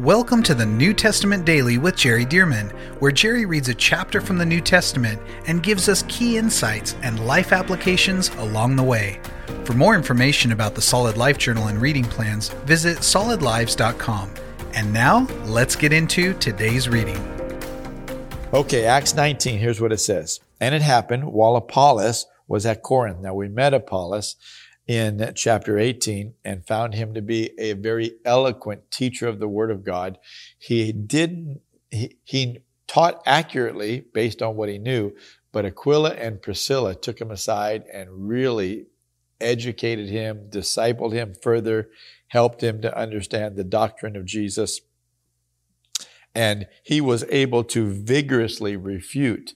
[0.00, 4.36] Welcome to the New Testament Daily with Jerry Dirmann, where Jerry reads a chapter from
[4.36, 9.20] the New Testament and gives us key insights and life applications along the way.
[9.62, 14.34] For more information about the Solid Life Journal and reading plans, visit solidlives.com.
[14.72, 17.18] And now, let's get into today's reading.
[18.52, 20.40] Okay, Acts 19, here's what it says.
[20.60, 23.20] And it happened while Apollos was at Corinth.
[23.20, 24.34] Now we met Apollos
[24.86, 29.70] in chapter 18 and found him to be a very eloquent teacher of the word
[29.70, 30.18] of God.
[30.58, 35.14] He didn't, he, he taught accurately based on what he knew,
[35.52, 38.86] but Aquila and Priscilla took him aside and really
[39.40, 41.90] educated him, discipled him further,
[42.28, 44.80] helped him to understand the doctrine of Jesus.
[46.34, 49.54] And he was able to vigorously refute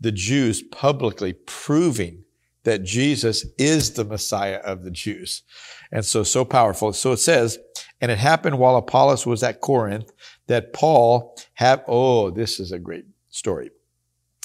[0.00, 2.24] the Jews publicly, proving
[2.64, 5.42] that Jesus is the Messiah of the Jews.
[5.90, 6.92] And so, so powerful.
[6.92, 7.58] So it says,
[8.00, 10.10] and it happened while Apollos was at Corinth
[10.46, 13.70] that Paul have, oh, this is a great story.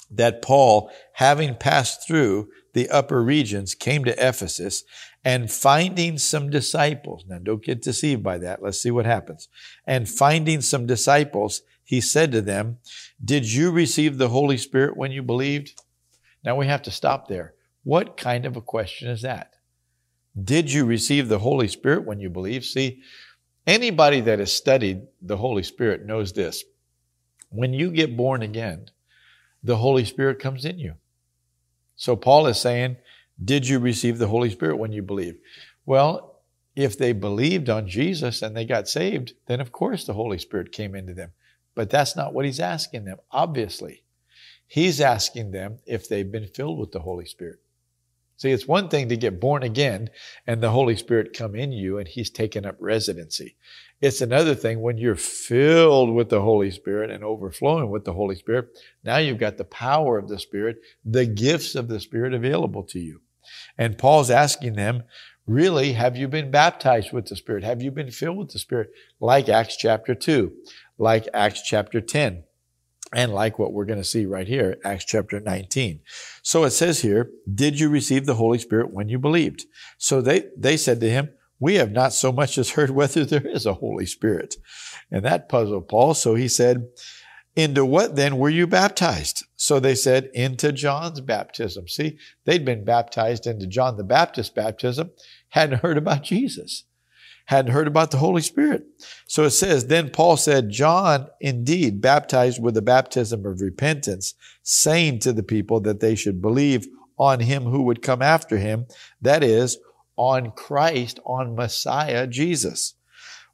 [0.09, 4.83] That Paul, having passed through the upper regions, came to Ephesus
[5.23, 7.25] and finding some disciples.
[7.27, 8.61] Now don't get deceived by that.
[8.61, 9.49] Let's see what happens.
[9.87, 12.77] And finding some disciples, he said to them,
[13.23, 15.81] did you receive the Holy Spirit when you believed?
[16.43, 17.53] Now we have to stop there.
[17.83, 19.55] What kind of a question is that?
[20.41, 22.65] Did you receive the Holy Spirit when you believe?
[22.65, 23.01] See,
[23.67, 26.63] anybody that has studied the Holy Spirit knows this.
[27.49, 28.89] When you get born again,
[29.63, 30.95] the Holy Spirit comes in you.
[31.95, 32.97] So Paul is saying,
[33.43, 35.37] did you receive the Holy Spirit when you believed?
[35.85, 36.41] Well,
[36.75, 40.71] if they believed on Jesus and they got saved, then of course the Holy Spirit
[40.71, 41.31] came into them.
[41.75, 44.03] But that's not what he's asking them, obviously.
[44.65, 47.59] He's asking them if they've been filled with the Holy Spirit.
[48.37, 50.09] See, it's one thing to get born again
[50.47, 53.55] and the Holy Spirit come in you and He's taken up residency.
[54.01, 58.35] It's another thing when you're filled with the Holy Spirit and overflowing with the Holy
[58.35, 58.67] Spirit.
[59.03, 62.99] Now you've got the power of the Spirit, the gifts of the Spirit available to
[62.99, 63.21] you.
[63.77, 65.03] And Paul's asking them,
[65.47, 67.63] really, have you been baptized with the Spirit?
[67.63, 68.89] Have you been filled with the Spirit?
[69.19, 70.51] Like Acts chapter 2,
[70.97, 72.43] like Acts chapter 10
[73.13, 76.01] and like what we're going to see right here, Acts chapter 19.
[76.41, 79.65] So it says here, did you receive the Holy Spirit when you believed?
[79.97, 81.29] So they, they said to him,
[81.59, 84.55] we have not so much as heard whether there is a Holy Spirit.
[85.11, 86.13] And that puzzled Paul.
[86.13, 86.87] So he said,
[87.55, 89.45] into what then were you baptized?
[89.55, 91.87] So they said, into John's baptism.
[91.87, 95.11] See, they'd been baptized into John the Baptist baptism,
[95.49, 96.85] hadn't heard about Jesus
[97.45, 98.85] hadn't heard about the Holy Spirit.
[99.27, 105.19] So it says, then Paul said, John indeed baptized with the baptism of repentance, saying
[105.19, 106.87] to the people that they should believe
[107.17, 108.87] on him who would come after him,
[109.21, 109.77] that is,
[110.15, 112.95] on Christ, on Messiah Jesus.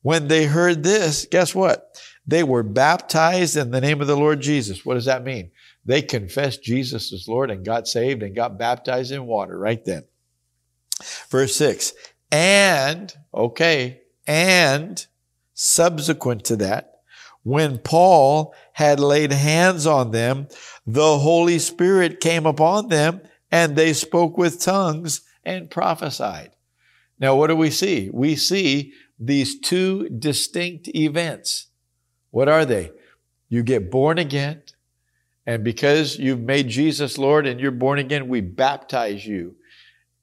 [0.02, 2.00] When they heard this, guess what?
[2.26, 4.86] They were baptized in the name of the Lord Jesus.
[4.86, 5.52] What does that mean?
[5.84, 10.04] They confessed Jesus as Lord and got saved and got baptized in water right then.
[11.30, 11.94] Verse 6
[12.32, 15.06] and, okay, and
[15.54, 17.02] subsequent to that,
[17.44, 20.48] when Paul had laid hands on them,
[20.86, 26.52] the Holy Spirit came upon them and they spoke with tongues and prophesied.
[27.20, 28.10] Now, what do we see?
[28.14, 31.68] We see these two distinct events.
[32.32, 32.92] What are they?
[33.50, 34.62] You get born again,
[35.46, 39.56] and because you've made Jesus Lord and you're born again, we baptize you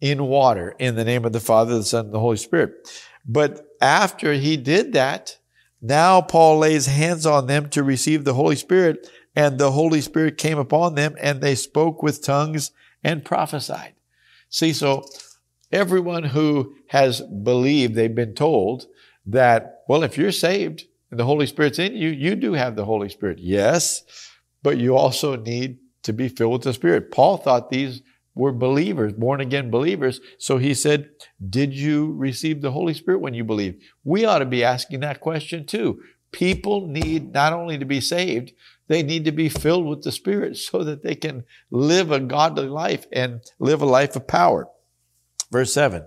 [0.00, 2.88] in water in the name of the Father, the Son, and the Holy Spirit.
[3.24, 5.38] But after he did that,
[5.80, 10.38] now Paul lays hands on them to receive the Holy Spirit, and the Holy Spirit
[10.38, 12.70] came upon them, and they spoke with tongues
[13.04, 13.94] and prophesied.
[14.48, 15.04] See, so
[15.72, 18.86] everyone who has believed, they've been told
[19.26, 22.84] that, well, if you're saved and the Holy Spirit's in you, you do have the
[22.84, 23.38] Holy Spirit.
[23.38, 24.02] Yes,
[24.62, 27.10] but you also need to be filled with the Spirit.
[27.10, 28.02] Paul thought these
[28.36, 30.20] were believers, born again believers.
[30.38, 31.08] So he said,
[31.48, 33.82] Did you receive the Holy Spirit when you believed?
[34.04, 36.02] We ought to be asking that question too.
[36.30, 38.52] People need not only to be saved,
[38.88, 42.68] they need to be filled with the Spirit so that they can live a godly
[42.68, 44.68] life and live a life of power.
[45.50, 46.06] Verse 7.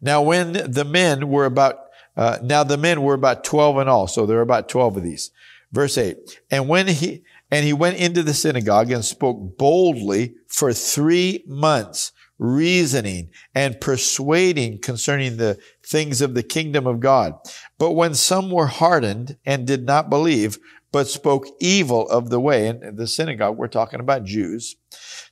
[0.00, 1.76] Now, when the men were about,
[2.16, 5.02] uh, now the men were about 12 in all, so there are about 12 of
[5.02, 5.30] these.
[5.72, 6.40] Verse 8.
[6.50, 12.12] And when he, and he went into the synagogue and spoke boldly for three months,
[12.38, 17.34] reasoning and persuading concerning the things of the kingdom of God.
[17.78, 20.58] But when some were hardened and did not believe,
[20.92, 24.76] but spoke evil of the way, and the synagogue, we're talking about Jews,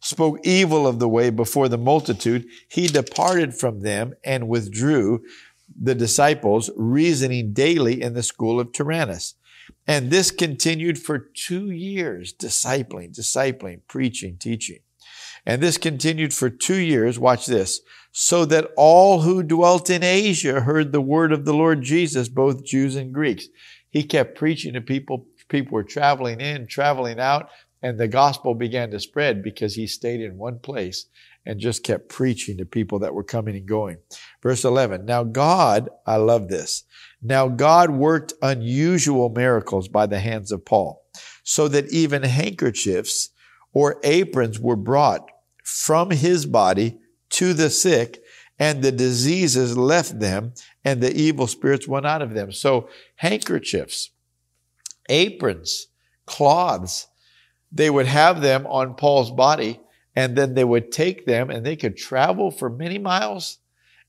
[0.00, 5.22] spoke evil of the way before the multitude, he departed from them and withdrew
[5.80, 9.34] the disciples, reasoning daily in the school of Tyrannus.
[9.86, 14.80] And this continued for two years, discipling, discipling, preaching, teaching.
[15.46, 17.18] And this continued for two years.
[17.18, 17.80] Watch this.
[18.12, 22.64] So that all who dwelt in Asia heard the word of the Lord Jesus, both
[22.64, 23.46] Jews and Greeks.
[23.90, 25.26] He kept preaching to people.
[25.48, 27.48] People were traveling in, traveling out,
[27.82, 31.06] and the gospel began to spread because he stayed in one place
[31.46, 33.96] and just kept preaching to people that were coming and going.
[34.42, 35.06] Verse 11.
[35.06, 36.84] Now God, I love this.
[37.22, 41.04] Now God worked unusual miracles by the hands of Paul,
[41.42, 43.30] so that even handkerchiefs
[43.72, 45.28] or aprons were brought
[45.64, 46.98] from his body
[47.30, 48.22] to the sick,
[48.58, 50.52] and the diseases left them,
[50.84, 52.52] and the evil spirits went out of them.
[52.52, 54.10] So handkerchiefs,
[55.08, 55.88] aprons,
[56.26, 57.08] cloths,
[57.70, 59.80] they would have them on Paul's body,
[60.16, 63.58] and then they would take them and they could travel for many miles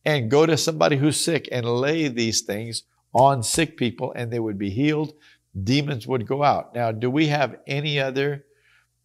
[0.06, 2.84] and go to somebody who's sick and lay these things
[3.14, 5.14] on sick people and they would be healed.
[5.64, 6.76] Demons would go out.
[6.76, 8.46] Now, do we have any other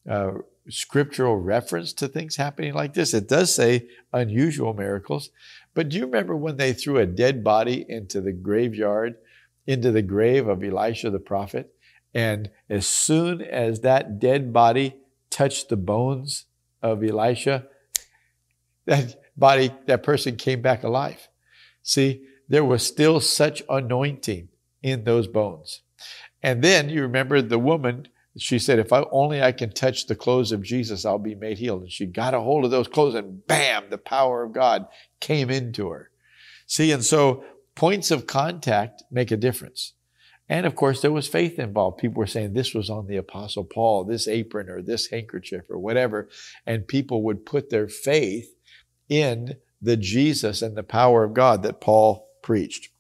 [0.09, 0.33] uh,
[0.69, 3.15] scriptural reference to things happening like this?
[3.15, 5.31] It does say unusual miracles.
[5.75, 9.17] But do you remember when they threw a dead body into the graveyard,
[9.67, 11.75] into the grave of Elisha the prophet?
[12.15, 14.97] And as soon as that dead body
[15.31, 16.45] touched the bones
[16.81, 17.67] of Elisha,
[18.87, 21.29] that body, that person came back alive.
[21.83, 24.49] See, there was still such anointing
[24.83, 25.83] in those bones.
[26.43, 30.15] And then you remember the woman, she said, If I only I can touch the
[30.15, 31.83] clothes of Jesus, I'll be made healed.
[31.83, 34.87] And she got a hold of those clothes and bam, the power of God
[35.21, 36.11] came into her.
[36.67, 37.45] See, and so
[37.75, 39.95] points of contact make a difference.
[40.49, 41.99] And of course, there was faith involved.
[41.99, 45.79] People were saying this was on the Apostle Paul, this apron or this handkerchief or
[45.79, 46.29] whatever.
[46.67, 48.55] And people would put their faith
[49.09, 52.91] in the Jesus and the power of God that Paul preached.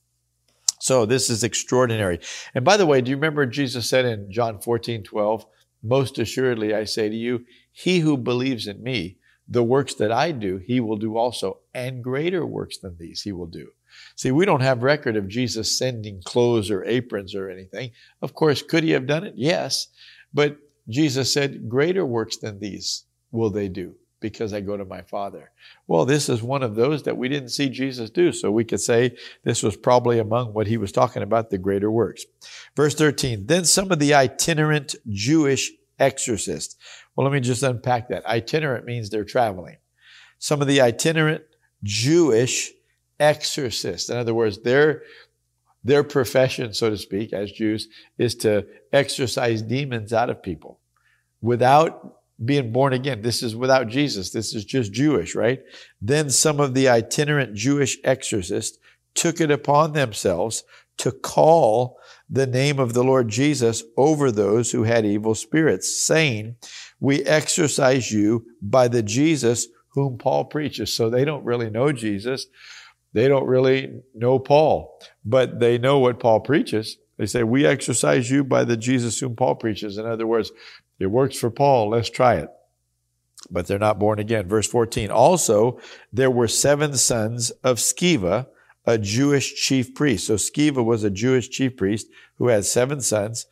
[0.81, 2.19] So this is extraordinary.
[2.55, 5.46] And by the way, do you remember Jesus said in John 14, 12,
[5.82, 10.32] most assuredly I say to you, he who believes in me, the works that I
[10.32, 13.69] do, he will do also, and greater works than these he will do.
[14.17, 17.90] See, we don't have record of Jesus sending clothes or aprons or anything.
[18.23, 19.35] Of course, could he have done it?
[19.37, 19.88] Yes.
[20.32, 20.56] But
[20.88, 23.94] Jesus said, greater works than these will they do
[24.25, 25.50] because I go to my Father.
[25.87, 28.32] Well, this is one of those that we didn't see Jesus do.
[28.32, 31.91] So we could say this was probably among what he was talking about, the greater
[31.91, 32.25] works.
[32.75, 36.76] Verse 13, then some of the itinerant Jewish exorcists.
[37.15, 38.25] Well, let me just unpack that.
[38.25, 39.76] Itinerant means they're traveling.
[40.38, 41.44] Some of the itinerant
[41.82, 42.73] Jewish
[43.21, 44.09] exorcists.
[44.09, 45.03] In other words, their,
[45.85, 50.81] their profession, so to speak, as Jews, is to exorcise demons out of people
[51.43, 53.22] without being born again.
[53.22, 54.31] This is without Jesus.
[54.31, 55.60] This is just Jewish, right?
[56.00, 58.78] Then some of the itinerant Jewish exorcists
[59.14, 60.64] took it upon themselves
[60.98, 61.98] to call
[62.28, 66.56] the name of the Lord Jesus over those who had evil spirits, saying,
[67.00, 70.92] We exorcise you by the Jesus whom Paul preaches.
[70.92, 72.46] So they don't really know Jesus.
[73.12, 76.98] They don't really know Paul, but they know what Paul preaches.
[77.16, 79.98] They say, We exorcise you by the Jesus whom Paul preaches.
[79.98, 80.50] In other words,
[80.99, 81.91] it works for Paul.
[81.91, 82.49] Let's try it.
[83.50, 84.49] But they're not born again.
[84.49, 85.11] Verse 14.
[85.11, 85.79] Also,
[86.12, 88.46] there were seven sons of Sceva,
[88.87, 90.26] a Jewish chief priest.
[90.26, 92.06] So Sceva was a Jewish chief priest
[92.37, 93.46] who had seven sons.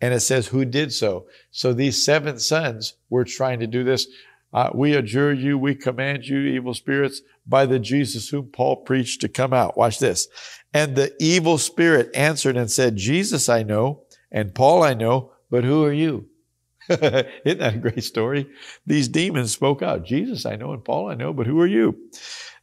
[0.00, 1.26] And it says who did so.
[1.50, 4.06] So these seven sons were trying to do this.
[4.52, 9.20] Uh, we adjure you, we command you, evil spirits, by the Jesus whom Paul preached
[9.22, 9.76] to come out.
[9.76, 10.28] Watch this.
[10.72, 15.64] And the evil spirit answered and said, Jesus I know, and Paul I know, but
[15.64, 16.28] who are you?
[16.88, 18.46] Isn't that a great story?
[18.86, 21.96] These demons spoke out, Jesus I know and Paul I know, but who are you?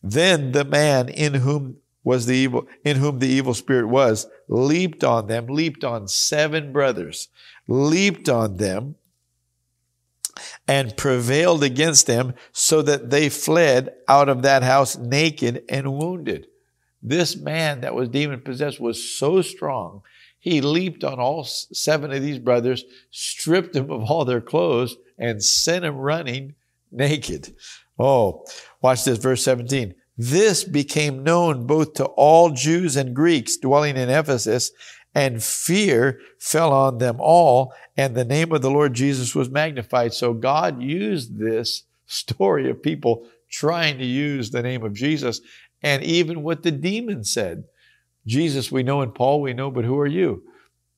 [0.03, 5.03] Then the man in whom was the evil, in whom the evil spirit was, leaped
[5.03, 7.29] on them, leaped on seven brothers,
[7.67, 8.95] leaped on them
[10.67, 16.47] and prevailed against them so that they fled out of that house naked and wounded.
[17.03, 20.01] This man that was demon possessed was so strong
[20.41, 25.41] he leaped on all seven of these brothers, stripped them of all their clothes, and
[25.41, 26.55] sent them running
[26.91, 27.55] naked.
[27.99, 28.43] Oh,
[28.81, 29.93] watch this, verse 17.
[30.17, 34.71] This became known both to all Jews and Greeks dwelling in Ephesus,
[35.13, 40.13] and fear fell on them all, and the name of the Lord Jesus was magnified.
[40.13, 45.39] So God used this story of people trying to use the name of Jesus,
[45.83, 47.65] and even what the demons said.
[48.25, 50.43] Jesus we know and Paul we know, but who are you?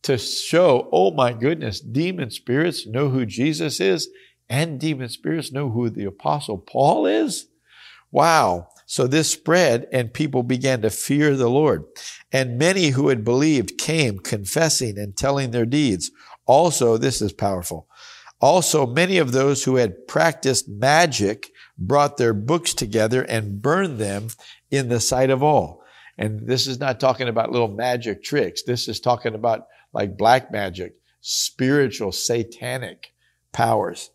[0.04, 4.10] To show, oh my goodness, demon spirits know who Jesus is
[4.50, 7.48] and demon spirits know who the apostle Paul is.
[8.12, 8.68] Wow.
[8.86, 11.86] So this spread and people began to fear the Lord.
[12.32, 16.12] And many who had believed came confessing and telling their deeds.
[16.46, 17.88] Also, this is powerful.
[18.42, 24.28] Also, many of those who had practiced magic brought their books together and burned them
[24.70, 25.83] in the sight of all.
[26.24, 28.64] And this is not talking about little magic tricks.
[28.64, 33.14] This is talking about like black magic, spiritual, satanic
[33.52, 34.10] powers.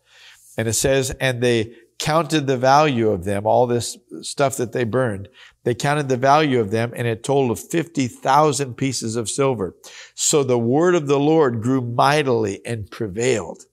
[0.57, 4.85] And it says, and they counted the value of them, all this stuff that they
[4.85, 5.29] burned.
[5.65, 9.75] They counted the value of them and it totaled 50,000 pieces of silver.
[10.15, 13.65] So the word of the Lord grew mightily and prevailed.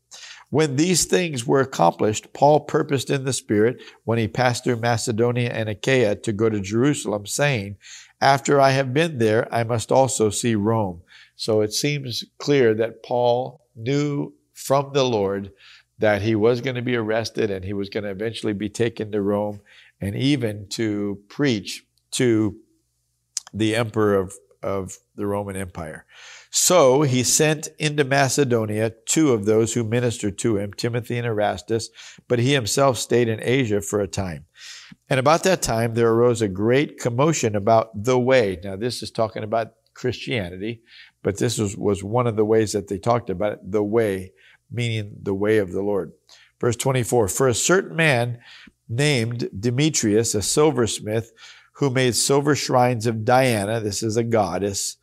[0.51, 5.51] When these things were accomplished, Paul purposed in the Spirit, when he passed through Macedonia
[5.51, 7.79] and Achaia, to go to Jerusalem, saying,
[8.21, 11.03] After I have been there, I must also see Rome.
[11.37, 15.53] So it seems clear that Paul knew from the Lord
[15.99, 19.13] that he was going to be arrested and he was going to eventually be taken
[19.13, 19.61] to Rome
[20.01, 22.57] and even to preach to
[23.53, 24.35] the emperor of,
[24.67, 26.05] of the Roman Empire.
[26.51, 31.89] So he sent into Macedonia two of those who ministered to him, Timothy and Erastus,
[32.27, 34.47] but he himself stayed in Asia for a time.
[35.09, 38.59] And about that time, there arose a great commotion about the way.
[38.65, 40.83] Now, this is talking about Christianity,
[41.23, 44.33] but this was, was one of the ways that they talked about it, the way,
[44.71, 46.13] meaning the way of the Lord.
[46.61, 48.41] Verse 24, for a certain man
[48.89, 51.33] named Demetrius, a silversmith,
[51.77, 54.97] who made silver shrines of Diana, this is a goddess,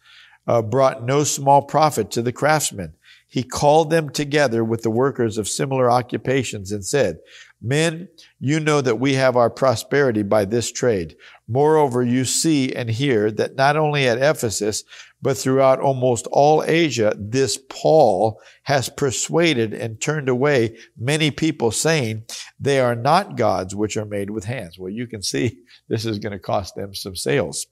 [0.47, 2.93] uh, brought no small profit to the craftsmen.
[3.27, 7.19] He called them together with the workers of similar occupations and said,
[7.61, 11.15] Men, you know that we have our prosperity by this trade.
[11.47, 14.83] Moreover, you see and hear that not only at Ephesus,
[15.23, 22.25] but throughout almost all Asia, this Paul has persuaded and turned away many people saying
[22.59, 24.77] they are not gods which are made with hands.
[24.77, 27.65] Well, you can see this is going to cost them some sales.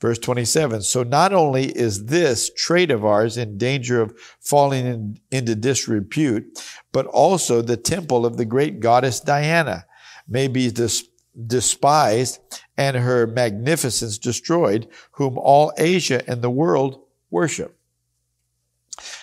[0.00, 0.82] Verse 27.
[0.82, 6.44] So not only is this trade of ours in danger of falling in, into disrepute,
[6.92, 9.86] but also the temple of the great goddess Diana
[10.28, 11.08] may be dis-
[11.46, 12.40] despised
[12.76, 17.00] and her magnificence destroyed, whom all Asia and the world
[17.30, 17.78] worship.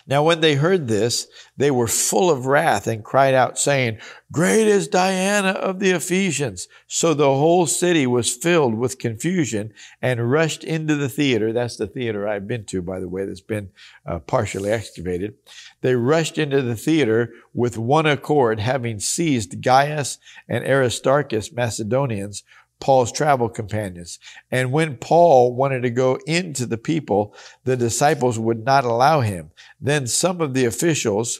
[0.05, 1.27] Now, when they heard this,
[1.57, 3.99] they were full of wrath and cried out, saying,
[4.31, 6.67] Great is Diana of the Ephesians.
[6.87, 11.53] So the whole city was filled with confusion and rushed into the theater.
[11.53, 13.69] That's the theater I've been to, by the way, that's been
[14.05, 15.35] uh, partially excavated.
[15.81, 20.17] They rushed into the theater with one accord, having seized Gaius
[20.49, 22.43] and Aristarchus, Macedonians,
[22.83, 24.19] Paul's travel companions.
[24.51, 29.51] And when Paul wanted to go into the people, the disciples would not allow him.
[29.79, 31.39] Then some of the officials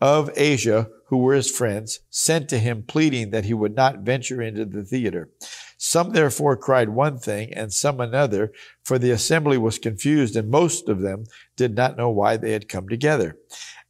[0.00, 4.40] of Asia, who were his friends, sent to him pleading that he would not venture
[4.40, 5.30] into the theater.
[5.78, 8.52] Some therefore cried one thing and some another,
[8.84, 11.24] for the assembly was confused and most of them
[11.56, 13.36] did not know why they had come together.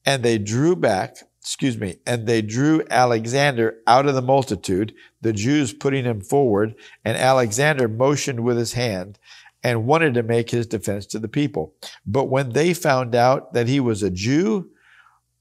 [0.06, 5.34] And they drew back excuse me, and they drew Alexander out of the multitude, the
[5.34, 6.74] Jews putting him forward,
[7.04, 9.18] and Alexander motioned with his hand
[9.62, 11.74] and wanted to make his defense to the people.
[12.06, 14.70] But when they found out that he was a Jew,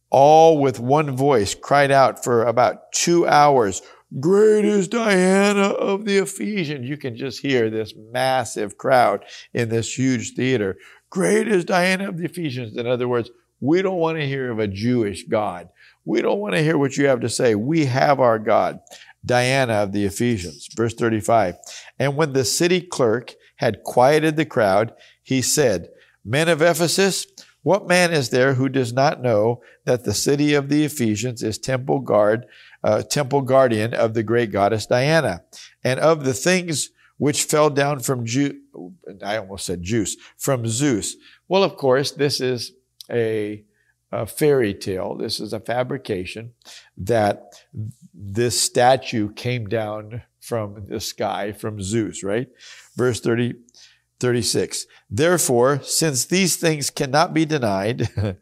[0.10, 3.82] all with one voice cried out for about two hours,
[4.20, 6.88] Great is Diana of the Ephesians.
[6.88, 10.76] You can just hear this massive crowd in this huge theater.
[11.10, 12.76] Great is Diana of the Ephesians.
[12.76, 13.32] In other words,
[13.64, 15.70] we don't want to hear of a Jewish God.
[16.06, 17.56] We don't want to hear what you have to say.
[17.56, 18.80] We have our God.
[19.26, 20.68] Diana of the Ephesians.
[20.76, 21.56] Verse 35.
[21.98, 24.94] And when the city clerk had quieted the crowd,
[25.24, 25.88] he said,
[26.26, 27.28] Men of Ephesus,
[27.62, 31.58] what man is there who does not know that the city of the Ephesians is
[31.58, 32.46] temple guard,
[32.84, 35.44] uh, temple guardian of the great goddess Diana,
[35.84, 38.60] and of the things which fell down from Ju-
[39.24, 41.16] I almost said Zeus, from Zeus.
[41.48, 42.74] Well, of course, this is
[43.10, 43.64] a
[44.14, 45.16] a fairy tale.
[45.16, 46.54] This is a fabrication
[46.96, 47.66] that
[48.14, 52.48] this statue came down from the sky from Zeus, right?
[52.96, 53.56] Verse 30,
[54.20, 54.86] 36.
[55.10, 58.10] Therefore, since these things cannot be denied,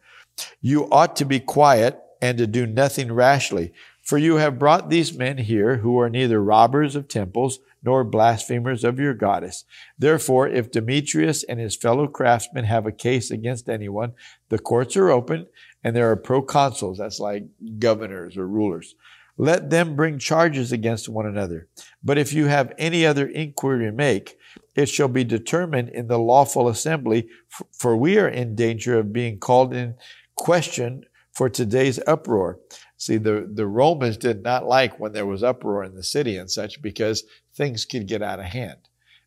[0.62, 3.72] you ought to be quiet and to do nothing rashly.
[4.04, 8.84] For you have brought these men here who are neither robbers of temples nor blasphemers
[8.84, 9.66] of your goddess.
[9.98, 14.14] Therefore, if Demetrius and his fellow craftsmen have a case against anyone,
[14.50, 15.48] the courts are open
[15.84, 17.46] and there are proconsuls, that's like
[17.80, 18.96] governors or rulers.
[19.38, 21.68] Let them bring charges against one another.
[22.04, 24.38] But if you have any other inquiry to make,
[24.76, 27.28] it shall be determined in the lawful assembly,
[27.72, 29.96] for we are in danger of being called in
[30.36, 32.60] question for today's uproar.
[32.98, 36.52] See, the, the Romans did not like when there was uproar in the city and
[36.52, 37.24] such because
[37.62, 38.80] things could get out of hand.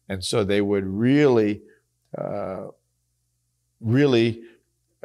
[0.09, 1.63] And so they would really,
[2.19, 2.65] uh,
[3.81, 4.43] really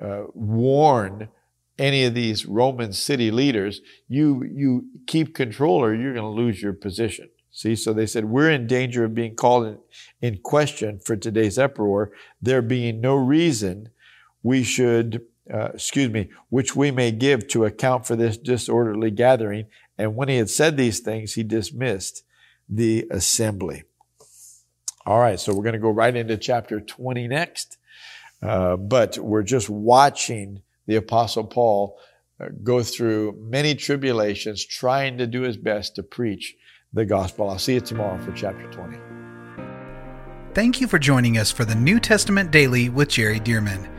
[0.01, 1.29] uh, warn
[1.77, 6.59] any of these Roman city leaders, you, you keep control or you're going to lose
[6.59, 7.29] your position.
[7.51, 9.77] See, so they said, we're in danger of being called in,
[10.21, 13.89] in question for today's uproar, there being no reason
[14.41, 15.21] we should,
[15.53, 19.67] uh, excuse me, which we may give to account for this disorderly gathering.
[19.99, 22.23] And when he had said these things, he dismissed
[22.69, 23.83] the assembly.
[25.05, 27.77] All right, so we're going to go right into chapter 20 next.
[28.41, 31.99] Uh, but we're just watching the Apostle Paul
[32.39, 36.55] uh, go through many tribulations, trying to do his best to preach
[36.93, 37.49] the gospel.
[37.49, 38.97] I'll see you tomorrow for chapter 20.
[40.53, 43.98] Thank you for joining us for the New Testament Daily with Jerry Dirmann.